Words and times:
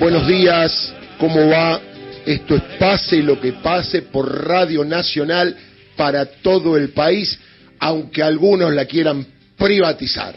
Buenos 0.00 0.26
días, 0.26 0.94
¿cómo 1.18 1.46
va? 1.48 1.78
Esto 2.24 2.56
es 2.56 2.62
Pase 2.78 3.22
lo 3.22 3.38
que 3.38 3.52
pase 3.52 4.00
por 4.00 4.46
Radio 4.46 4.82
Nacional 4.82 5.54
para 5.94 6.24
todo 6.24 6.78
el 6.78 6.88
país, 6.88 7.38
aunque 7.78 8.22
algunos 8.22 8.72
la 8.72 8.86
quieran 8.86 9.26
privatizar. 9.58 10.34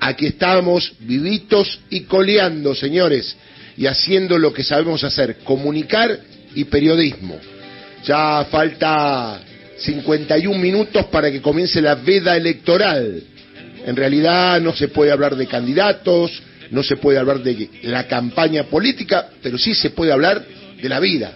Aquí 0.00 0.24
estamos 0.24 0.94
vivitos 1.00 1.80
y 1.90 2.04
coleando, 2.04 2.74
señores, 2.74 3.36
y 3.76 3.84
haciendo 3.84 4.38
lo 4.38 4.54
que 4.54 4.64
sabemos 4.64 5.04
hacer, 5.04 5.36
comunicar 5.44 6.18
y 6.54 6.64
periodismo. 6.64 7.36
Ya 8.06 8.46
falta 8.50 9.38
51 9.80 10.58
minutos 10.58 11.04
para 11.12 11.30
que 11.30 11.42
comience 11.42 11.82
la 11.82 11.96
veda 11.96 12.38
electoral. 12.38 13.22
En 13.84 13.96
realidad 13.96 14.62
no 14.62 14.74
se 14.74 14.88
puede 14.88 15.12
hablar 15.12 15.36
de 15.36 15.46
candidatos, 15.46 16.42
no 16.70 16.82
se 16.82 16.96
puede 16.96 17.18
hablar 17.18 17.42
de 17.42 17.68
la 17.82 18.06
campaña 18.06 18.64
política, 18.64 19.28
pero 19.42 19.58
sí 19.58 19.74
se 19.74 19.90
puede 19.90 20.12
hablar 20.12 20.44
de 20.80 20.88
la 20.88 21.00
vida. 21.00 21.32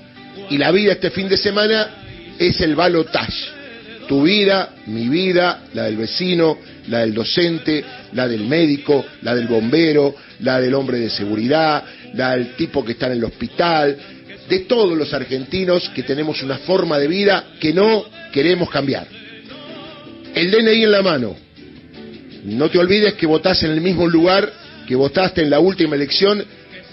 Y 0.50 0.58
la 0.58 0.70
vida 0.70 0.92
este 0.92 1.10
fin 1.10 1.28
de 1.28 1.36
semana 1.36 2.34
es 2.38 2.60
el 2.60 2.74
balotage. 2.74 3.58
Tu 4.06 4.22
vida, 4.22 4.74
mi 4.86 5.08
vida, 5.08 5.64
la 5.74 5.84
del 5.84 5.98
vecino, 5.98 6.58
la 6.88 7.00
del 7.00 7.12
docente, 7.12 7.84
la 8.12 8.26
del 8.26 8.44
médico, 8.44 9.04
la 9.22 9.34
del 9.34 9.46
bombero, 9.46 10.14
la 10.40 10.60
del 10.60 10.72
hombre 10.74 10.98
de 10.98 11.10
seguridad, 11.10 11.84
la 12.14 12.36
del 12.36 12.54
tipo 12.56 12.82
que 12.84 12.92
está 12.92 13.06
en 13.06 13.12
el 13.12 13.24
hospital, 13.24 13.98
de 14.48 14.60
todos 14.60 14.96
los 14.96 15.12
argentinos 15.12 15.90
que 15.90 16.02
tenemos 16.02 16.42
una 16.42 16.58
forma 16.58 16.98
de 16.98 17.06
vida 17.06 17.44
que 17.60 17.74
no 17.74 18.04
queremos 18.32 18.70
cambiar. 18.70 19.06
El 20.34 20.50
DNI 20.50 20.84
en 20.84 20.92
la 20.92 21.02
mano. 21.02 21.36
No 22.44 22.70
te 22.70 22.78
olvides 22.78 23.14
que 23.14 23.26
votás 23.26 23.62
en 23.62 23.72
el 23.72 23.80
mismo 23.80 24.06
lugar 24.06 24.50
que 24.88 24.96
votaste 24.96 25.42
en 25.42 25.50
la 25.50 25.60
última 25.60 25.96
elección 25.96 26.42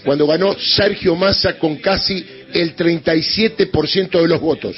cuando 0.04 0.26
ganó 0.26 0.54
Sergio 0.58 1.16
Massa 1.16 1.58
con 1.58 1.76
casi 1.76 2.24
el 2.52 2.76
37% 2.76 4.20
de 4.20 4.28
los 4.28 4.38
votos. 4.38 4.76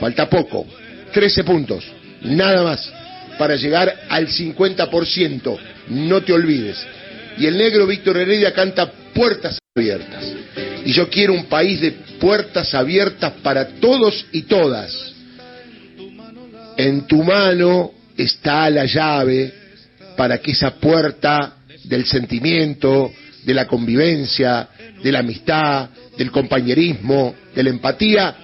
Falta 0.00 0.28
poco, 0.28 0.66
13 1.12 1.44
puntos, 1.44 1.84
nada 2.22 2.64
más, 2.64 2.92
para 3.38 3.54
llegar 3.54 4.00
al 4.08 4.26
50%. 4.26 5.58
No 5.90 6.22
te 6.22 6.32
olvides. 6.32 6.84
Y 7.38 7.46
el 7.46 7.56
negro 7.56 7.86
Víctor 7.86 8.16
Heredia 8.16 8.52
canta 8.52 8.90
puertas 9.14 9.58
abiertas. 9.76 10.24
Y 10.84 10.92
yo 10.92 11.08
quiero 11.08 11.34
un 11.34 11.44
país 11.44 11.80
de 11.80 11.92
puertas 12.18 12.74
abiertas 12.74 13.34
para 13.44 13.66
todos 13.78 14.26
y 14.32 14.42
todas. 14.42 14.92
En 16.76 17.06
tu 17.06 17.22
mano 17.22 17.92
está 18.16 18.68
la 18.70 18.86
llave 18.86 19.54
para 20.16 20.38
que 20.38 20.50
esa 20.50 20.74
puerta 20.74 21.58
del 21.84 22.06
sentimiento, 22.06 23.12
de 23.44 23.54
la 23.54 23.66
convivencia, 23.66 24.68
de 25.02 25.12
la 25.12 25.20
amistad, 25.20 25.88
del 26.16 26.30
compañerismo, 26.30 27.34
de 27.54 27.62
la 27.62 27.70
empatía, 27.70 28.36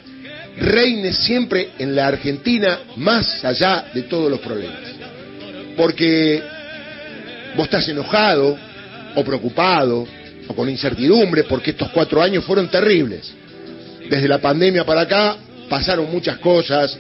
reine 0.59 1.13
siempre 1.13 1.71
en 1.79 1.95
la 1.95 2.09
Argentina 2.09 2.81
más 2.97 3.45
allá 3.45 3.87
de 3.95 4.03
todos 4.03 4.31
los 4.31 4.41
problemas. 4.41 4.81
Porque 5.77 6.43
vos 7.57 7.65
estás 7.65 7.89
enojado 7.89 8.59
o 9.15 9.25
preocupado 9.25 10.07
o 10.47 10.55
con 10.55 10.69
incertidumbre 10.69 11.45
porque 11.45 11.71
estos 11.71 11.91
cuatro 11.91 12.23
años 12.23 12.45
fueron 12.45 12.69
terribles. 12.69 13.33
Desde 14.09 14.29
la 14.29 14.39
pandemia 14.39 14.85
para 14.85 15.03
acá 15.03 15.37
pasaron 15.69 16.11
muchas 16.11 16.39
cosas, 16.39 16.97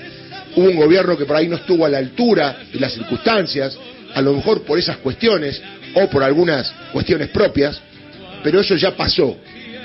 hubo 0.56 0.68
un 0.70 0.76
gobierno 0.76 1.18
que 1.18 1.26
por 1.26 1.36
ahí 1.36 1.48
no 1.48 1.56
estuvo 1.56 1.84
a 1.84 1.88
la 1.88 1.98
altura 1.98 2.56
de 2.72 2.80
las 2.80 2.92
circunstancias, 2.92 3.76
a 4.14 4.22
lo 4.22 4.34
mejor 4.34 4.62
por 4.62 4.78
esas 4.78 4.98
cuestiones 4.98 5.60
o 5.94 6.08
por 6.08 6.22
algunas 6.22 6.72
cuestiones 6.92 7.28
propias, 7.28 7.80
pero 8.42 8.60
eso 8.60 8.76
ya 8.76 8.96
pasó. 8.96 9.36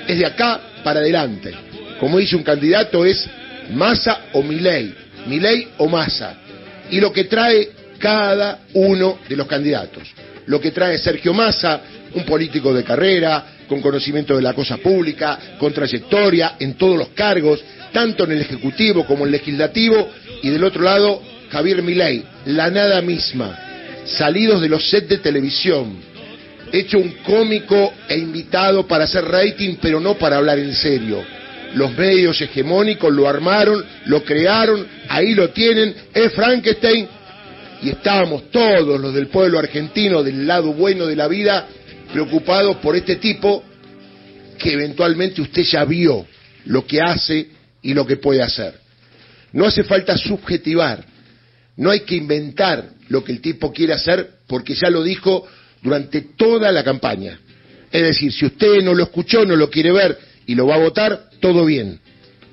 Es 0.06 0.18
de 0.18 0.26
acá 0.26 0.60
para 0.82 1.00
adelante. 1.00 1.52
Como 1.98 2.18
dice 2.18 2.36
un 2.36 2.42
candidato 2.42 3.04
es 3.04 3.26
Massa 3.72 4.26
o 4.32 4.42
Milei, 4.42 4.94
Milei 5.26 5.68
o 5.78 5.88
Massa. 5.88 6.34
Y 6.90 7.00
lo 7.00 7.12
que 7.12 7.24
trae 7.24 7.70
cada 7.98 8.60
uno 8.74 9.18
de 9.28 9.36
los 9.36 9.46
candidatos. 9.46 10.08
Lo 10.46 10.60
que 10.60 10.70
trae 10.70 10.98
Sergio 10.98 11.34
Massa, 11.34 11.80
un 12.14 12.24
político 12.24 12.72
de 12.72 12.84
carrera, 12.84 13.44
con 13.68 13.80
conocimiento 13.80 14.36
de 14.36 14.42
la 14.42 14.54
cosa 14.54 14.76
pública, 14.76 15.38
con 15.58 15.72
trayectoria 15.72 16.54
en 16.60 16.74
todos 16.74 16.96
los 16.96 17.08
cargos, 17.08 17.62
tanto 17.92 18.24
en 18.24 18.32
el 18.32 18.42
Ejecutivo 18.42 19.04
como 19.06 19.24
en 19.24 19.34
el 19.34 19.40
Legislativo, 19.40 20.08
y 20.42 20.50
del 20.50 20.62
otro 20.62 20.82
lado 20.82 21.20
Javier 21.50 21.82
Milei, 21.82 22.24
la 22.46 22.70
nada 22.70 23.00
misma, 23.02 23.65
salidos 24.06 24.60
de 24.60 24.68
los 24.68 24.88
sets 24.88 25.08
de 25.08 25.18
televisión, 25.18 25.96
hecho 26.72 26.98
un 26.98 27.10
cómico 27.24 27.92
e 28.08 28.18
invitado 28.18 28.86
para 28.86 29.04
hacer 29.04 29.24
rating, 29.24 29.76
pero 29.80 30.00
no 30.00 30.14
para 30.14 30.36
hablar 30.36 30.58
en 30.58 30.74
serio. 30.74 31.22
Los 31.74 31.96
medios 31.96 32.40
hegemónicos 32.40 33.12
lo 33.12 33.28
armaron, 33.28 33.84
lo 34.06 34.24
crearon, 34.24 34.86
ahí 35.08 35.34
lo 35.34 35.50
tienen, 35.50 35.94
es 36.14 36.32
Frankenstein, 36.32 37.08
y 37.82 37.90
estábamos 37.90 38.50
todos 38.50 39.00
los 39.00 39.12
del 39.12 39.28
pueblo 39.28 39.58
argentino 39.58 40.22
del 40.22 40.46
lado 40.46 40.72
bueno 40.72 41.06
de 41.06 41.16
la 41.16 41.28
vida 41.28 41.66
preocupados 42.12 42.76
por 42.76 42.96
este 42.96 43.16
tipo 43.16 43.62
que 44.58 44.72
eventualmente 44.72 45.42
usted 45.42 45.62
ya 45.62 45.84
vio 45.84 46.26
lo 46.64 46.86
que 46.86 47.00
hace 47.00 47.48
y 47.82 47.92
lo 47.94 48.06
que 48.06 48.16
puede 48.16 48.42
hacer. 48.42 48.74
No 49.52 49.66
hace 49.66 49.84
falta 49.84 50.16
subjetivar, 50.16 51.04
no 51.76 51.90
hay 51.90 52.00
que 52.00 52.16
inventar 52.16 52.90
lo 53.08 53.22
que 53.22 53.32
el 53.32 53.40
tipo 53.40 53.72
quiere 53.72 53.92
hacer 53.92 54.30
porque 54.46 54.74
ya 54.74 54.90
lo 54.90 55.02
dijo 55.02 55.46
durante 55.82 56.22
toda 56.36 56.72
la 56.72 56.82
campaña. 56.82 57.38
Es 57.90 58.02
decir, 58.02 58.32
si 58.32 58.46
usted 58.46 58.82
no 58.82 58.94
lo 58.94 59.04
escuchó, 59.04 59.44
no 59.44 59.56
lo 59.56 59.70
quiere 59.70 59.92
ver 59.92 60.18
y 60.46 60.54
lo 60.54 60.66
va 60.66 60.76
a 60.76 60.78
votar, 60.78 61.30
todo 61.40 61.64
bien. 61.64 62.00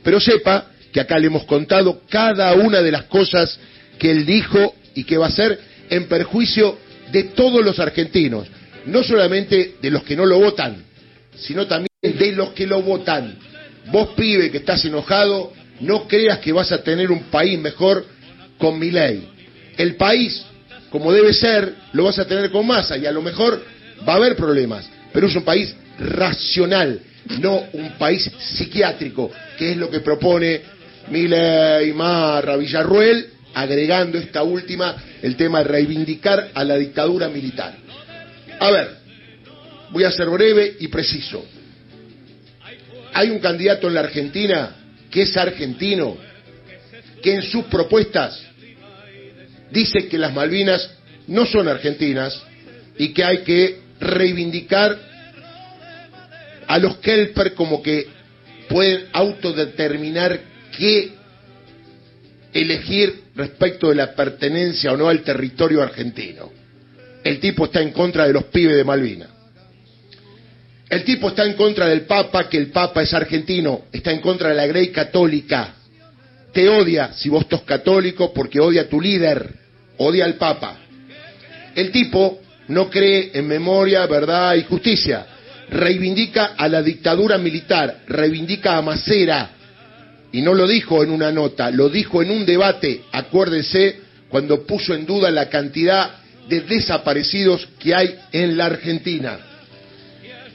Pero 0.04 0.20
sepa 0.20 0.68
que 0.92 1.00
acá 1.00 1.18
le 1.18 1.28
hemos 1.28 1.46
contado 1.46 2.02
cada 2.10 2.54
una 2.54 2.82
de 2.82 2.92
las 2.92 3.04
cosas 3.04 3.60
que 3.98 4.12
él 4.12 4.26
dijo 4.26 4.76
y 4.94 5.04
que 5.06 5.18
va 5.18 5.26
a 5.26 5.30
hacer 5.30 5.60
en 5.90 6.08
perjuicio 6.08 6.78
de 7.12 7.24
todos 7.24 7.64
los 7.64 7.80
argentinos, 7.80 8.48
no 8.86 9.04
solamente 9.04 9.76
de 9.82 9.92
los 9.92 10.04
que 10.04 10.16
no 10.16 10.26
lo 10.26 10.40
votan, 10.40 10.84
sino 11.36 11.66
también 11.68 11.90
de 12.02 12.32
los 12.34 12.50
que 12.50 12.68
lo 12.68 12.82
votan. 12.82 13.36
Vos, 13.92 14.10
pibe, 14.16 14.52
que 14.52 14.58
estás 14.58 14.84
enojado, 14.86 15.54
no 15.80 16.08
creas 16.08 16.40
que 16.40 16.52
vas 16.52 16.72
a 16.72 16.84
tener 16.84 17.12
un 17.12 17.24
país 17.24 17.60
mejor 17.60 18.06
con 18.64 18.80
mi 18.80 18.92
ley. 18.92 19.28
El 19.76 19.98
país, 19.98 20.42
como 20.90 21.12
debe 21.12 21.34
ser, 21.34 21.76
lo 21.92 22.06
vas 22.06 22.18
a 22.18 22.26
tener 22.26 22.50
con 22.50 22.66
masa 22.66 22.98
y 22.98 23.06
a 23.06 23.12
lo 23.12 23.22
mejor 23.22 23.62
va 24.08 24.14
a 24.14 24.16
haber 24.16 24.38
problemas, 24.38 24.90
pero 25.12 25.28
es 25.28 25.36
un 25.36 25.44
país 25.44 25.76
racional, 26.00 26.98
no 27.42 27.62
un 27.74 27.98
país 27.98 28.32
psiquiátrico, 28.40 29.30
que 29.58 29.72
es 29.72 29.78
lo 29.78 29.90
que 29.90 30.00
propone 30.00 30.62
Milei, 31.10 31.92
Marra, 31.92 32.56
Villarruel, 32.56 33.32
agregando 33.54 34.18
esta 34.18 34.44
última, 34.44 34.96
el 35.22 35.36
tema 35.36 35.58
de 35.58 35.66
reivindicar 35.66 36.52
a 36.54 36.64
la 36.64 36.78
dictadura 36.78 37.28
militar. 37.28 37.76
A 38.62 38.72
ver, 38.72 38.96
voy 39.92 40.06
a 40.06 40.12
ser 40.12 40.30
breve 40.30 40.78
y 40.80 40.88
preciso. 40.88 41.46
Hay 43.14 43.30
un 43.30 43.40
candidato 43.40 43.90
en 43.90 43.94
la 43.94 44.00
Argentina 44.00 44.74
que 45.12 45.24
es 45.24 45.36
argentino, 45.36 46.16
que 47.22 47.36
en 47.36 47.42
sus 47.42 47.66
propuestas 47.66 48.53
dice 49.74 50.08
que 50.08 50.18
las 50.18 50.34
Malvinas 50.34 50.90
no 51.28 51.46
son 51.46 51.68
argentinas 51.68 52.42
y 52.98 53.10
que 53.10 53.24
hay 53.24 53.40
que 53.40 53.80
reivindicar 54.00 54.98
a 56.68 56.78
los 56.78 56.98
Kelper 56.98 57.54
como 57.54 57.82
que 57.82 58.08
pueden 58.70 59.08
autodeterminar 59.12 60.40
qué 60.78 61.12
elegir 62.54 63.24
respecto 63.36 63.90
de 63.90 63.96
la 63.96 64.14
pertenencia 64.14 64.94
o 64.94 64.98
no 64.98 65.10
al 65.10 65.24
territorio 65.24 65.82
argentino. 65.82 66.52
El 67.24 67.40
tipo 67.40 67.66
está 67.66 67.82
en 67.82 67.92
contra 67.92 68.28
de 68.28 68.34
los 68.34 68.46
pibes 68.46 68.76
de 68.76 68.84
Malvinas. 68.84 69.30
El 70.90 71.04
tipo 71.04 71.30
está 71.30 71.46
en 71.46 71.54
contra 71.54 71.88
del 71.88 72.02
Papa, 72.02 72.48
que 72.48 72.58
el 72.58 72.68
Papa 72.68 73.02
es 73.02 73.14
argentino, 73.14 73.86
está 73.92 74.12
en 74.12 74.22
contra 74.22 74.50
de 74.50 74.56
la 74.56 74.68
Grey 74.68 74.90
Católica. 74.90 75.74
Te 76.54 76.70
odia 76.70 77.14
si 77.14 77.30
vos 77.30 77.46
sos 77.50 77.64
católico 77.64 78.32
porque 78.32 78.60
odia 78.60 78.84
a 78.84 78.90
tu 78.90 79.02
líder, 79.02 79.63
odia 79.98 80.26
al 80.26 80.36
Papa. 80.36 80.78
El 81.76 81.92
tipo 81.92 82.40
no 82.68 82.90
cree 82.90 83.32
en 83.34 83.48
memoria, 83.48 84.06
verdad 84.06 84.56
y 84.56 84.64
justicia. 84.64 85.26
Reivindica 85.70 86.54
a 86.58 86.68
la 86.68 86.82
dictadura 86.82 87.38
militar, 87.38 88.02
reivindica 88.08 88.78
a 88.78 88.82
Macera. 88.82 89.50
Y 90.32 90.42
no 90.42 90.54
lo 90.54 90.68
dijo 90.68 91.04
en 91.04 91.12
una 91.12 91.32
nota, 91.32 91.70
lo 91.72 91.90
dijo 91.90 92.22
en 92.22 92.32
un 92.32 92.46
debate, 92.46 93.04
acuérdese, 93.12 94.02
cuando 94.30 94.66
puso 94.66 94.94
en 94.94 95.06
duda 95.06 95.30
la 95.30 95.48
cantidad 95.48 96.16
de 96.48 96.62
desaparecidos 96.62 97.68
que 97.80 97.94
hay 97.94 98.16
en 98.32 98.58
la 98.58 98.66
Argentina. 98.66 99.38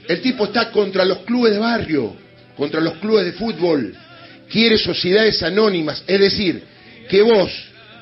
El 0.07 0.21
tipo 0.21 0.45
está 0.45 0.71
contra 0.71 1.05
los 1.05 1.19
clubes 1.19 1.53
de 1.53 1.59
barrio, 1.59 2.15
contra 2.57 2.81
los 2.81 2.95
clubes 2.95 3.25
de 3.25 3.33
fútbol, 3.33 3.95
quiere 4.49 4.77
sociedades 4.77 5.41
anónimas, 5.43 6.03
es 6.05 6.19
decir, 6.19 6.63
que 7.07 7.21
vos 7.21 7.51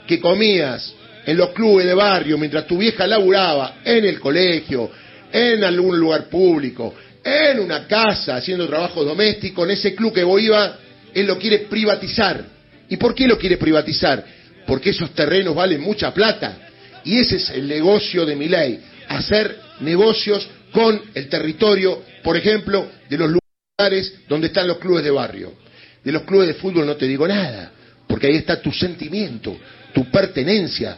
que 0.08 0.20
comías 0.20 0.94
en 1.28 1.36
los 1.36 1.50
clubes 1.50 1.86
de 1.86 1.94
barrio 1.94 2.38
mientras 2.38 2.66
tu 2.66 2.78
vieja 2.78 3.06
laburaba 3.06 3.80
en 3.84 4.06
el 4.06 4.18
colegio, 4.18 4.90
en 5.32 5.62
algún 5.62 6.00
lugar 6.00 6.30
público, 6.30 6.96
en 7.22 7.60
una 7.60 7.86
casa 7.86 8.38
haciendo 8.38 8.66
trabajo 8.66 9.04
doméstico, 9.04 9.66
en 9.66 9.72
ese 9.72 9.94
club 9.94 10.14
que 10.14 10.24
vos 10.24 10.42
iba, 10.42 10.80
él 11.14 11.28
lo 11.28 11.38
quiere 11.38 11.60
privatizar. 11.60 12.46
¿Y 12.88 12.96
por 12.96 13.14
qué 13.14 13.28
lo 13.28 13.38
quiere 13.38 13.58
privatizar? 13.58 14.24
Porque 14.66 14.92
esos 14.92 15.14
terrenos 15.14 15.54
valen 15.54 15.82
mucha 15.82 16.14
plata. 16.14 16.70
Y 17.04 17.20
ese 17.20 17.36
es 17.36 17.50
el 17.50 17.68
negocio 17.68 18.26
de 18.26 18.36
mi 18.38 18.48
ley, 18.48 18.80
hacer 19.10 19.60
negocios 19.82 20.48
con 20.72 21.02
el 21.14 21.28
territorio, 21.28 22.04
por 22.24 22.38
ejemplo, 22.38 22.90
de 23.10 23.18
los 23.18 23.32
lugares 23.32 24.14
donde 24.30 24.48
están 24.48 24.66
los 24.66 24.78
clubes 24.78 25.04
de 25.04 25.12
barrio. 25.12 25.54
De 26.06 26.14
los 26.14 26.22
clubes 26.22 26.48
de 26.48 26.54
fútbol 26.54 26.86
no 26.86 26.96
te 26.96 27.06
digo 27.06 27.28
nada, 27.28 27.74
porque 28.08 28.28
ahí 28.28 28.38
está 28.38 28.62
tu 28.62 28.72
sentimiento, 28.72 29.58
tu 29.94 30.10
pertenencia. 30.10 30.98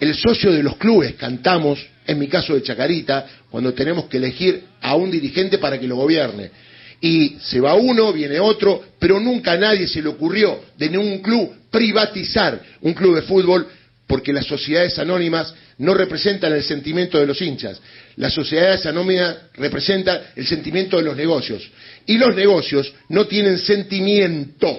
El 0.00 0.14
socio 0.14 0.52
de 0.52 0.62
los 0.62 0.76
clubes 0.76 1.14
cantamos, 1.14 1.84
en 2.06 2.18
mi 2.18 2.28
caso 2.28 2.54
de 2.54 2.62
Chacarita, 2.62 3.26
cuando 3.50 3.74
tenemos 3.74 4.06
que 4.06 4.18
elegir 4.18 4.64
a 4.80 4.94
un 4.94 5.10
dirigente 5.10 5.58
para 5.58 5.78
que 5.78 5.88
lo 5.88 5.96
gobierne. 5.96 6.50
Y 7.00 7.36
se 7.40 7.60
va 7.60 7.74
uno, 7.74 8.12
viene 8.12 8.40
otro, 8.40 8.82
pero 8.98 9.20
nunca 9.20 9.52
a 9.52 9.56
nadie 9.56 9.86
se 9.86 10.02
le 10.02 10.08
ocurrió 10.08 10.60
de 10.76 10.90
ningún 10.90 11.18
club 11.18 11.52
privatizar 11.70 12.60
un 12.80 12.94
club 12.94 13.16
de 13.16 13.22
fútbol 13.22 13.68
porque 14.06 14.32
las 14.32 14.46
sociedades 14.46 14.98
anónimas 14.98 15.54
no 15.78 15.94
representan 15.94 16.52
el 16.54 16.62
sentimiento 16.62 17.18
de 17.18 17.26
los 17.26 17.40
hinchas. 17.40 17.80
Las 18.16 18.32
sociedades 18.32 18.86
anónimas 18.86 19.36
representan 19.54 20.20
el 20.34 20.46
sentimiento 20.46 20.96
de 20.96 21.04
los 21.04 21.16
negocios. 21.16 21.62
Y 22.06 22.16
los 22.16 22.34
negocios 22.34 22.92
no 23.10 23.26
tienen 23.26 23.58
sentimientos. 23.58 24.78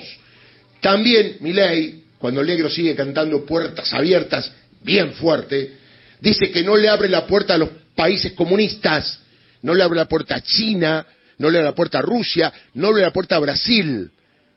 También 0.82 1.38
mi 1.42 1.54
ley, 1.54 2.04
cuando 2.18 2.44
Negro 2.44 2.70
sigue 2.70 2.96
cantando 2.96 3.46
puertas 3.46 3.94
abiertas 3.94 4.52
bien 4.82 5.14
fuerte, 5.14 5.78
dice 6.20 6.52
que 6.52 6.64
no 6.64 6.76
le 6.76 6.90
abre 6.90 7.10
la 7.10 7.28
puerta 7.28 7.56
a 7.56 7.58
los 7.58 7.70
países 7.96 8.34
comunistas, 8.34 9.20
no 9.62 9.74
le 9.74 9.84
abre 9.84 9.98
la 9.98 10.08
puerta 10.08 10.36
a 10.36 10.42
China, 10.42 11.06
no 11.38 11.50
le 11.50 11.58
abre 11.58 11.70
la 11.70 11.76
puerta 11.76 12.00
a 12.00 12.02
Rusia, 12.02 12.52
no 12.74 12.88
le 12.88 12.90
abre 12.90 13.02
la 13.04 13.14
puerta 13.14 13.36
a 13.36 13.40
Brasil. 13.40 14.10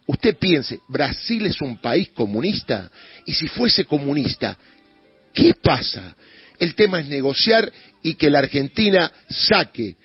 Usted 0.07 0.37
piense, 0.37 0.81
Brasil 0.89 1.47
es 1.47 1.61
un 1.61 1.79
país 1.79 2.11
comunista, 2.15 2.91
y 3.25 3.33
si 3.33 3.49
fuese 3.49 3.85
comunista, 3.85 4.57
¿qué 5.33 5.55
pasa? 5.55 6.15
El 6.59 6.75
tema 6.75 7.01
es 7.01 7.07
negociar 7.07 7.73
y 8.03 8.15
que 8.15 8.31
la 8.31 8.41
Argentina 8.41 9.11
saque 9.29 9.97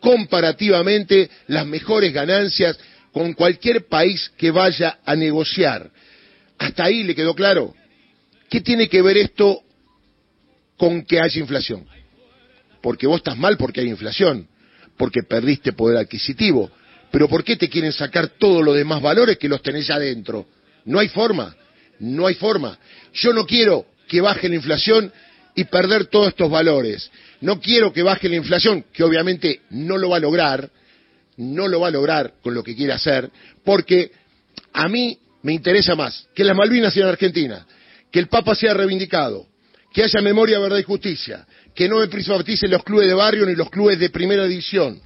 comparativamente 0.00 1.30
las 1.48 1.66
mejores 1.66 2.12
ganancias 2.12 2.78
con 3.12 3.32
cualquier 3.32 3.86
país 3.86 4.30
que 4.36 4.50
vaya 4.50 4.98
a 5.04 5.16
negociar. 5.16 5.90
Hasta 6.58 6.84
ahí 6.84 7.04
le 7.04 7.14
quedó 7.14 7.34
claro. 7.34 7.74
¿Qué 8.48 8.60
tiene 8.60 8.88
que 8.88 9.02
ver 9.02 9.16
esto 9.16 9.62
con 10.76 11.04
que 11.04 11.20
haya 11.20 11.40
inflación? 11.40 11.86
Porque 12.82 13.06
vos 13.06 13.18
estás 13.18 13.36
mal 13.36 13.56
porque 13.56 13.80
hay 13.80 13.88
inflación, 13.88 14.46
porque 14.96 15.22
perdiste 15.22 15.72
poder 15.72 15.98
adquisitivo. 15.98 16.70
Pero 17.10 17.28
¿por 17.28 17.44
qué 17.44 17.56
te 17.56 17.68
quieren 17.68 17.92
sacar 17.92 18.28
todos 18.28 18.64
los 18.64 18.74
demás 18.74 19.00
valores 19.00 19.38
que 19.38 19.48
los 19.48 19.62
tenés 19.62 19.90
adentro? 19.90 20.46
No 20.84 20.98
hay 20.98 21.08
forma, 21.08 21.54
no 22.00 22.26
hay 22.26 22.34
forma. 22.34 22.78
Yo 23.12 23.32
no 23.32 23.46
quiero 23.46 23.86
que 24.08 24.20
baje 24.20 24.48
la 24.48 24.56
inflación 24.56 25.12
y 25.54 25.64
perder 25.64 26.06
todos 26.06 26.28
estos 26.28 26.50
valores. 26.50 27.10
No 27.40 27.60
quiero 27.60 27.92
que 27.92 28.02
baje 28.02 28.28
la 28.28 28.36
inflación, 28.36 28.84
que 28.92 29.04
obviamente 29.04 29.60
no 29.70 29.96
lo 29.96 30.10
va 30.10 30.16
a 30.16 30.20
lograr, 30.20 30.70
no 31.36 31.68
lo 31.68 31.80
va 31.80 31.88
a 31.88 31.92
lograr 31.92 32.34
con 32.42 32.54
lo 32.54 32.62
que 32.62 32.74
quiere 32.74 32.92
hacer, 32.92 33.30
porque 33.64 34.10
a 34.72 34.88
mí 34.88 35.18
me 35.42 35.52
interesa 35.52 35.94
más 35.94 36.26
que 36.34 36.44
las 36.44 36.56
Malvinas 36.56 36.94
sean 36.94 37.08
Argentina, 37.08 37.66
que 38.14 38.20
el 38.20 38.28
Papa 38.28 38.54
sea 38.54 38.72
reivindicado, 38.74 39.48
que 39.92 40.04
haya 40.04 40.20
memoria, 40.20 40.60
verdad 40.60 40.78
y 40.78 40.84
justicia, 40.84 41.44
que 41.74 41.88
no 41.88 41.98
me 41.98 42.06
privaticen 42.06 42.70
los 42.70 42.84
clubes 42.84 43.08
de 43.08 43.14
barrio 43.14 43.44
ni 43.44 43.56
los 43.56 43.68
clubes 43.70 43.98
de 43.98 44.08
primera 44.08 44.44
división, 44.44 45.02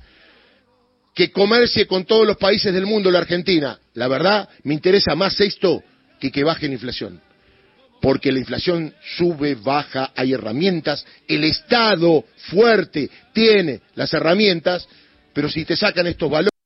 que 1.15 1.33
comercie 1.33 1.87
con 1.87 2.05
todos 2.05 2.27
los 2.27 2.37
países 2.37 2.71
del 2.75 2.85
mundo 2.85 3.11
la 3.11 3.21
Argentina. 3.21 3.79
La 3.95 4.09
verdad, 4.09 4.47
me 4.63 4.75
interesa 4.75 5.15
más 5.15 5.41
esto 5.41 5.83
que 6.21 6.31
que 6.31 6.45
baje 6.45 6.69
la 6.69 6.75
inflación 6.75 7.23
porque 8.03 8.31
la 8.31 8.41
inflación 8.41 8.95
sube, 9.17 9.55
baja, 9.55 10.13
hay 10.15 10.35
herramientas, 10.35 11.07
el 11.27 11.45
Estado 11.45 12.27
fuerte 12.51 13.09
tiene 13.33 13.81
las 13.95 14.13
herramientas, 14.13 14.87
pero 15.33 15.49
si 15.49 15.65
te 15.65 15.77
sacan 15.77 16.07
estos 16.09 16.31
valores, 16.31 16.58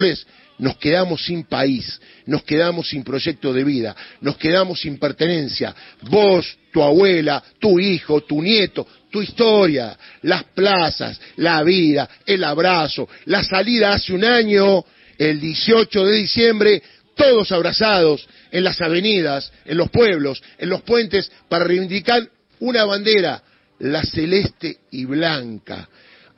nos 0.59 0.77
quedamos 0.77 1.25
sin 1.25 1.45
país, 1.45 2.01
nos 2.27 2.45
quedamos 2.45 2.89
sin 2.89 3.03
proyecto 3.03 3.53
de 3.53 3.65
vida, 3.65 3.97
nos 4.21 4.37
quedamos 4.37 4.81
sin 4.81 4.99
pertenencia. 4.99 5.75
Vos, 6.03 6.57
tu 6.73 6.83
abuela, 6.83 7.43
tu 7.59 7.81
hijo, 7.81 8.21
tu 8.23 8.41
nieto, 8.41 8.87
tu 9.11 9.23
historia, 9.23 9.99
las 10.23 10.45
plazas, 10.45 11.21
la 11.37 11.63
vida, 11.63 12.09
el 12.27 12.45
abrazo, 12.45 13.09
la 13.27 13.43
salida 13.43 13.93
hace 13.93 14.13
un 14.13 14.25
año, 14.25 14.85
el 15.19 15.41
18 15.41 16.07
de 16.07 16.15
diciembre, 16.15 16.83
todos 17.15 17.53
abrazados 17.53 18.27
en 18.51 18.65
las 18.65 18.81
avenidas, 18.81 19.53
en 19.65 19.77
los 19.77 19.91
pueblos, 19.91 20.43
en 20.59 20.69
los 20.69 20.83
puentes, 20.83 21.31
para 21.49 21.65
reivindicar 21.65 22.29
una 22.61 22.85
bandera, 22.85 23.43
la 23.81 24.03
celeste 24.05 24.79
y 24.93 25.05
blanca. 25.05 25.89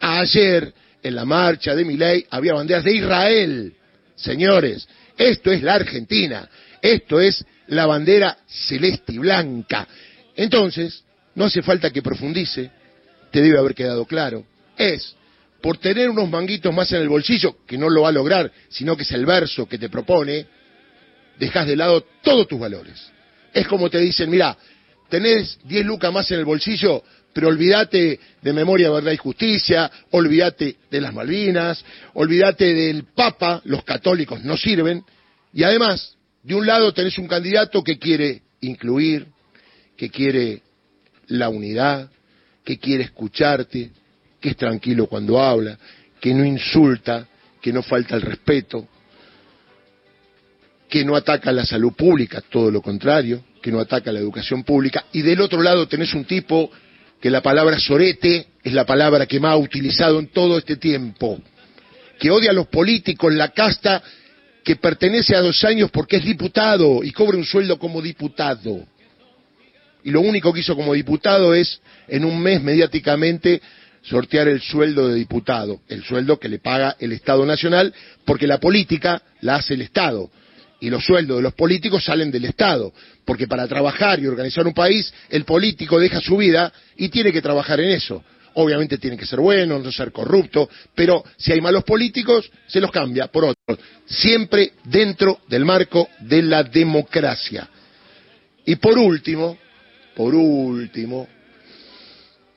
Ayer, 0.00 0.72
en 1.04 1.14
la 1.14 1.24
marcha 1.26 1.74
de 1.74 1.84
Miley, 1.84 2.26
había 2.30 2.54
banderas 2.54 2.82
de 2.82 2.94
Israel. 2.94 3.74
Señores, 4.16 4.88
esto 5.16 5.52
es 5.52 5.62
la 5.62 5.74
Argentina, 5.74 6.48
esto 6.80 7.20
es 7.20 7.44
la 7.68 7.86
bandera 7.86 8.38
celeste 8.46 9.12
y 9.12 9.18
blanca. 9.18 9.86
Entonces, 10.34 11.04
no 11.34 11.44
hace 11.44 11.62
falta 11.62 11.90
que 11.90 12.02
profundice, 12.02 12.70
te 13.30 13.42
debe 13.42 13.58
haber 13.58 13.74
quedado 13.74 14.06
claro, 14.06 14.46
es 14.76 15.14
por 15.60 15.78
tener 15.78 16.10
unos 16.10 16.28
manguitos 16.28 16.74
más 16.74 16.90
en 16.92 17.02
el 17.02 17.08
bolsillo, 17.08 17.56
que 17.66 17.78
no 17.78 17.88
lo 17.88 18.02
va 18.02 18.08
a 18.08 18.12
lograr, 18.12 18.50
sino 18.68 18.96
que 18.96 19.02
es 19.02 19.12
el 19.12 19.26
verso 19.26 19.66
que 19.66 19.78
te 19.78 19.88
propone, 19.88 20.46
dejas 21.38 21.66
de 21.66 21.76
lado 21.76 22.06
todos 22.22 22.48
tus 22.48 22.58
valores. 22.58 23.10
Es 23.52 23.66
como 23.66 23.90
te 23.90 23.98
dicen, 23.98 24.30
mira, 24.30 24.56
tenés 25.08 25.58
10 25.64 25.86
lucas 25.86 26.12
más 26.12 26.30
en 26.30 26.38
el 26.38 26.44
bolsillo, 26.44 27.02
pero 27.32 27.48
olvídate 27.48 28.20
de 28.40 28.52
memoria, 28.52 28.90
verdad 28.90 29.12
y 29.12 29.16
justicia, 29.16 29.90
olvídate 30.12 30.76
de 30.90 31.00
las 31.00 31.12
Malvinas, 31.12 31.84
olvídate 32.14 32.72
del 32.72 33.04
Papa, 33.04 33.60
los 33.64 33.84
católicos 33.84 34.44
no 34.44 34.56
sirven, 34.56 35.04
y 35.52 35.64
además, 35.64 36.16
de 36.42 36.54
un 36.54 36.66
lado 36.66 36.92
tenés 36.92 37.18
un 37.18 37.26
candidato 37.26 37.82
que 37.82 37.98
quiere 37.98 38.42
incluir, 38.60 39.26
que 39.96 40.10
quiere 40.10 40.62
la 41.28 41.48
unidad, 41.48 42.10
que 42.64 42.78
quiere 42.78 43.04
escucharte, 43.04 43.90
que 44.40 44.50
es 44.50 44.56
tranquilo 44.56 45.06
cuando 45.06 45.40
habla, 45.40 45.78
que 46.20 46.34
no 46.34 46.44
insulta, 46.44 47.26
que 47.60 47.72
no 47.72 47.82
falta 47.82 48.14
el 48.14 48.22
respeto, 48.22 48.86
que 50.88 51.04
no 51.04 51.16
ataca 51.16 51.50
la 51.50 51.64
salud 51.64 51.92
pública, 51.92 52.42
todo 52.42 52.70
lo 52.70 52.80
contrario, 52.80 53.42
que 53.64 53.72
no 53.72 53.80
ataca 53.80 54.12
la 54.12 54.18
educación 54.18 54.62
pública, 54.62 55.06
y 55.10 55.22
del 55.22 55.40
otro 55.40 55.62
lado 55.62 55.88
tenés 55.88 56.12
un 56.12 56.26
tipo 56.26 56.70
que 57.18 57.30
la 57.30 57.40
palabra 57.40 57.78
sorete 57.78 58.48
es 58.62 58.74
la 58.74 58.84
palabra 58.84 59.24
que 59.24 59.40
más 59.40 59.52
ha 59.52 59.56
utilizado 59.56 60.18
en 60.18 60.26
todo 60.26 60.58
este 60.58 60.76
tiempo, 60.76 61.40
que 62.18 62.30
odia 62.30 62.50
a 62.50 62.52
los 62.52 62.66
políticos, 62.66 63.32
la 63.32 63.52
casta, 63.52 64.02
que 64.62 64.76
pertenece 64.76 65.34
a 65.34 65.40
dos 65.40 65.64
años 65.64 65.90
porque 65.90 66.16
es 66.16 66.26
diputado 66.26 67.02
y 67.02 67.10
cobra 67.12 67.38
un 67.38 67.46
sueldo 67.46 67.78
como 67.78 68.02
diputado. 68.02 68.86
Y 70.02 70.10
lo 70.10 70.20
único 70.20 70.52
que 70.52 70.60
hizo 70.60 70.76
como 70.76 70.92
diputado 70.92 71.54
es, 71.54 71.80
en 72.06 72.26
un 72.26 72.38
mes 72.42 72.62
mediáticamente, 72.62 73.62
sortear 74.02 74.46
el 74.46 74.60
sueldo 74.60 75.08
de 75.08 75.14
diputado, 75.14 75.80
el 75.88 76.04
sueldo 76.04 76.38
que 76.38 76.50
le 76.50 76.58
paga 76.58 76.96
el 76.98 77.12
Estado 77.12 77.46
Nacional, 77.46 77.94
porque 78.26 78.46
la 78.46 78.60
política 78.60 79.22
la 79.40 79.54
hace 79.54 79.72
el 79.72 79.80
Estado 79.80 80.30
y 80.84 80.90
los 80.90 81.02
sueldos 81.02 81.38
de 81.38 81.42
los 81.42 81.54
políticos 81.54 82.04
salen 82.04 82.30
del 82.30 82.44
Estado, 82.44 82.92
porque 83.24 83.48
para 83.48 83.66
trabajar 83.66 84.20
y 84.20 84.26
organizar 84.26 84.66
un 84.66 84.74
país, 84.74 85.10
el 85.30 85.46
político 85.46 85.98
deja 85.98 86.20
su 86.20 86.36
vida 86.36 86.70
y 86.98 87.08
tiene 87.08 87.32
que 87.32 87.40
trabajar 87.40 87.80
en 87.80 87.88
eso. 87.92 88.22
Obviamente 88.52 88.98
tiene 88.98 89.16
que 89.16 89.24
ser 89.24 89.40
bueno, 89.40 89.78
no 89.78 89.90
ser 89.90 90.12
corrupto, 90.12 90.68
pero 90.94 91.24
si 91.38 91.52
hay 91.52 91.62
malos 91.62 91.84
políticos, 91.84 92.50
se 92.66 92.82
los 92.82 92.90
cambia 92.90 93.28
por 93.28 93.46
otros, 93.46 93.78
siempre 94.04 94.72
dentro 94.84 95.40
del 95.48 95.64
marco 95.64 96.06
de 96.20 96.42
la 96.42 96.62
democracia. 96.62 97.66
Y 98.66 98.76
por 98.76 98.98
último, 98.98 99.56
por 100.14 100.34
último, 100.34 101.26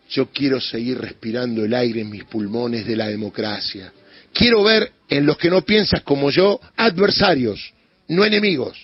yo 0.10 0.30
quiero 0.32 0.60
seguir 0.60 1.00
respirando 1.00 1.64
el 1.64 1.74
aire 1.74 2.02
en 2.02 2.10
mis 2.10 2.26
pulmones 2.26 2.86
de 2.86 2.98
la 2.98 3.08
democracia. 3.08 3.94
Quiero 4.34 4.64
ver 4.64 4.92
en 5.08 5.26
los 5.26 5.38
que 5.38 5.50
no 5.50 5.62
piensas 5.62 6.02
como 6.02 6.30
yo 6.30 6.60
adversarios 6.76 7.77
no 8.08 8.26
enemigos. 8.26 8.78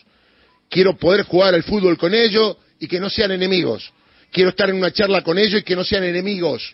Quiero 0.70 0.98
poder 0.98 1.24
jugar 1.24 1.54
al 1.54 1.64
fútbol 1.64 1.98
con 1.98 2.14
ellos 2.14 2.58
y 2.80 2.88
que 2.88 3.00
no 3.00 3.10
sean 3.10 3.32
enemigos. 3.32 3.92
Quiero 4.32 4.50
estar 4.50 4.70
en 4.70 4.78
una 4.78 4.92
charla 4.92 5.22
con 5.22 5.38
ellos 5.38 5.62
y 5.62 5.64
que 5.64 5.76
no 5.76 5.84
sean 5.84 6.04
enemigos. 6.04 6.74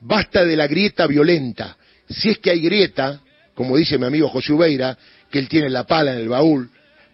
Basta 0.00 0.44
de 0.44 0.56
la 0.56 0.66
grieta 0.66 1.06
violenta. 1.06 1.76
Si 2.08 2.30
es 2.30 2.38
que 2.38 2.50
hay 2.50 2.60
grieta, 2.60 3.20
como 3.54 3.76
dice 3.76 3.98
mi 3.98 4.06
amigo 4.06 4.28
José 4.28 4.52
Ubeira, 4.52 4.96
que 5.30 5.38
él 5.38 5.48
tiene 5.48 5.68
la 5.70 5.84
pala 5.84 6.12
en 6.12 6.18
el 6.18 6.28
baúl, 6.28 6.70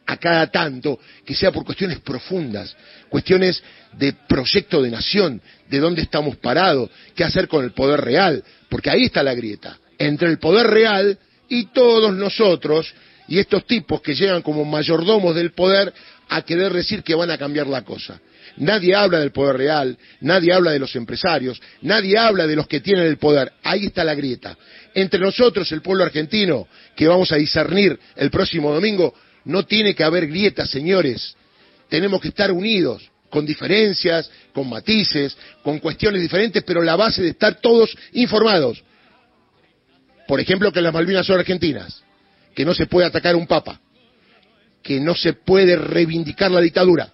a 0.07 0.17
cada 0.19 0.51
tanto, 0.51 0.99
que 1.25 1.35
sea 1.35 1.51
por 1.51 1.65
cuestiones 1.65 2.01
profundas, 2.01 2.77
cuestiones 3.09 3.63
de 3.93 4.13
proyecto 4.13 4.83
de 4.83 4.91
nación, 4.91 5.41
de 5.69 5.79
dónde 5.79 6.03
estamos 6.03 6.37
parados, 6.37 6.91
qué 7.15 7.25
hacer 7.25 7.49
con 7.49 7.65
el 7.65 7.73
poder 7.73 8.01
real, 8.01 8.45
porque 8.69 8.91
ahí 8.91 9.05
está 9.05 9.23
la 9.23 9.35
grieta. 9.35 9.79
entre 9.97 10.29
el 10.29 10.39
poder 10.39 10.67
real 10.67 11.19
y 11.49 11.67
todos 11.67 12.13
nosotros 12.15 12.93
y 13.29 13.39
estos 13.39 13.67
tipos 13.67 14.01
que 14.03 14.15
llegan 14.15 14.43
como 14.43 14.65
mayordomos 14.65 15.35
del 15.35 15.53
poder 15.53 15.93
a 16.29 16.43
querer 16.43 16.73
decir 16.73 17.03
que 17.03 17.15
van 17.15 17.31
a 17.31 17.39
cambiar 17.39 17.67
la 17.67 17.83
cosa. 17.83 18.21
Nadie 18.57 18.95
habla 18.95 19.19
del 19.19 19.33
poder 19.33 19.57
real, 19.57 19.99
nadie 20.21 20.53
habla 20.53 20.71
de 20.71 20.79
los 20.79 20.95
empresarios, 20.95 21.61
nadie 21.83 22.17
habla 22.17 22.47
de 22.47 22.55
los 22.55 22.69
que 22.69 22.81
tienen 22.81 23.07
el 23.07 23.17
poder. 23.17 23.53
Ahí 23.63 23.87
está 23.87 24.05
la 24.05 24.15
grieta. 24.15 24.57
Entre 24.95 25.19
nosotros, 25.19 25.71
el 25.73 25.83
pueblo 25.83 26.05
argentino, 26.05 26.69
que 26.95 27.09
vamos 27.09 27.33
a 27.33 27.37
discernir 27.37 27.99
el 28.17 28.31
próximo 28.31 28.73
domingo, 28.73 29.15
no 29.45 29.65
tiene 29.65 29.95
que 29.95 30.05
haber 30.05 30.29
grietas, 30.29 30.71
señores. 30.71 31.35
Tenemos 31.89 32.21
que 32.21 32.29
estar 32.29 32.53
unidos, 32.53 33.11
con 33.29 33.45
diferencias, 33.45 34.31
con 34.53 34.69
matices, 34.69 35.37
con 35.65 35.81
cuestiones 35.81 36.23
diferentes, 36.23 36.63
pero 36.63 36.81
la 36.83 36.95
base 36.95 37.21
de 37.23 37.31
estar 37.31 37.57
todos 37.57 37.97
informados. 38.13 38.85
Por 40.29 40.39
ejemplo, 40.39 40.71
que 40.71 40.81
las 40.81 40.95
Malvinas 40.95 41.27
son 41.27 41.41
argentinas, 41.41 42.04
que 42.55 42.65
no 42.65 42.75
se 42.75 42.87
puede 42.87 43.07
atacar 43.07 43.35
a 43.35 43.39
un 43.39 43.47
papa, 43.47 43.81
que 44.83 45.01
no 45.01 45.15
se 45.15 45.33
puede 45.33 45.77
reivindicar 45.77 46.51
la 46.51 46.61
dictadura. 46.61 47.13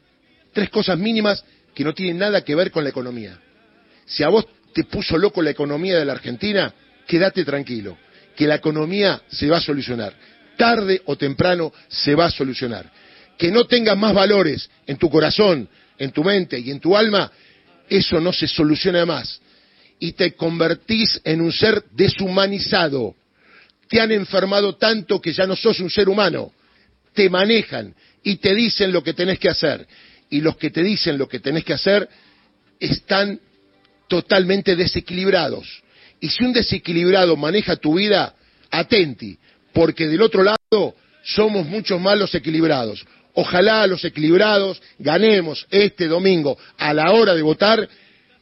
Tres 0.52 0.70
cosas 0.70 0.98
mínimas 0.98 1.44
que 1.74 1.84
no 1.84 1.94
tienen 1.94 2.18
nada 2.18 2.44
que 2.44 2.54
ver 2.54 2.70
con 2.70 2.84
la 2.84 2.90
economía. 2.90 3.38
Si 4.06 4.22
a 4.22 4.28
vos 4.28 4.46
te 4.74 4.84
puso 4.84 5.16
loco 5.16 5.42
la 5.42 5.50
economía 5.50 5.98
de 5.98 6.04
la 6.04 6.12
Argentina, 6.12 6.74
quédate 7.06 7.44
tranquilo, 7.44 7.96
que 8.36 8.46
la 8.46 8.56
economía 8.56 9.22
se 9.28 9.48
va 9.48 9.58
a 9.58 9.60
solucionar. 9.60 10.14
Tarde 10.56 11.02
o 11.06 11.16
temprano 11.16 11.72
se 11.88 12.14
va 12.14 12.26
a 12.26 12.30
solucionar. 12.30 12.90
Que 13.38 13.50
no 13.50 13.64
tengas 13.64 13.96
más 13.96 14.12
valores 14.12 14.68
en 14.86 14.96
tu 14.96 15.08
corazón, 15.08 15.68
en 15.98 16.10
tu 16.10 16.22
mente 16.24 16.58
y 16.58 16.70
en 16.70 16.80
tu 16.80 16.96
alma, 16.96 17.30
eso 17.88 18.20
no 18.20 18.32
se 18.32 18.46
soluciona 18.46 19.06
más. 19.06 19.40
Y 19.98 20.12
te 20.12 20.34
convertís 20.34 21.20
en 21.24 21.40
un 21.40 21.52
ser 21.52 21.84
deshumanizado. 21.92 23.14
Te 23.90 24.00
han 24.00 24.12
enfermado 24.12 24.76
tanto 24.76 25.20
que 25.20 25.32
ya 25.32 25.46
no 25.46 25.56
sos 25.56 25.80
un 25.80 25.90
ser 25.90 26.08
humano. 26.08 26.52
Te 27.12 27.28
manejan 27.28 27.92
y 28.22 28.36
te 28.36 28.54
dicen 28.54 28.92
lo 28.92 29.02
que 29.02 29.14
tenés 29.14 29.40
que 29.40 29.50
hacer. 29.50 29.84
Y 30.30 30.40
los 30.40 30.56
que 30.56 30.70
te 30.70 30.84
dicen 30.84 31.18
lo 31.18 31.28
que 31.28 31.40
tenés 31.40 31.64
que 31.64 31.72
hacer 31.72 32.08
están 32.78 33.40
totalmente 34.06 34.76
desequilibrados. 34.76 35.82
Y 36.20 36.28
si 36.28 36.44
un 36.44 36.52
desequilibrado 36.52 37.36
maneja 37.36 37.74
tu 37.74 37.94
vida, 37.94 38.32
atenti, 38.70 39.36
porque 39.72 40.06
del 40.06 40.22
otro 40.22 40.44
lado 40.44 40.94
somos 41.24 41.66
muchos 41.66 42.00
más 42.00 42.16
los 42.16 42.32
equilibrados. 42.32 43.04
Ojalá 43.34 43.88
los 43.88 44.04
equilibrados 44.04 44.80
ganemos 45.00 45.66
este 45.68 46.06
domingo 46.06 46.56
a 46.78 46.94
la 46.94 47.10
hora 47.10 47.34
de 47.34 47.42
votar, 47.42 47.88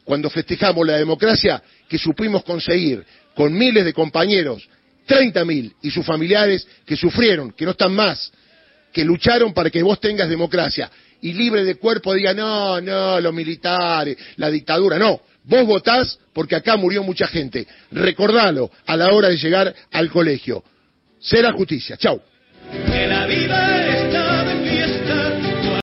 cuando 0.04 0.28
festejamos 0.28 0.86
la 0.86 0.98
democracia 0.98 1.62
que 1.88 1.96
supimos 1.96 2.44
conseguir 2.44 3.02
con 3.34 3.52
miles 3.56 3.86
de 3.86 3.94
compañeros, 3.94 4.68
30.000 5.08 5.74
y 5.82 5.90
sus 5.90 6.04
familiares 6.04 6.66
que 6.84 6.96
sufrieron, 6.96 7.52
que 7.52 7.64
no 7.64 7.72
están 7.72 7.92
más, 7.92 8.30
que 8.92 9.04
lucharon 9.04 9.52
para 9.52 9.70
que 9.70 9.82
vos 9.82 10.00
tengas 10.00 10.28
democracia 10.28 10.90
y 11.20 11.32
libre 11.32 11.64
de 11.64 11.76
cuerpo 11.76 12.14
diga, 12.14 12.32
no, 12.34 12.80
no, 12.80 13.20
los 13.20 13.34
militares, 13.34 14.16
la 14.36 14.50
dictadura, 14.50 14.98
no. 14.98 15.20
Vos 15.44 15.66
votás 15.66 16.18
porque 16.32 16.56
acá 16.56 16.76
murió 16.76 17.02
mucha 17.02 17.26
gente. 17.26 17.66
Recordalo 17.90 18.70
a 18.86 18.96
la 18.96 19.12
hora 19.12 19.28
de 19.28 19.36
llegar 19.36 19.74
al 19.90 20.10
colegio. 20.10 20.62
Será 21.20 21.52
justicia. 21.52 21.96
Chau. 21.96 22.20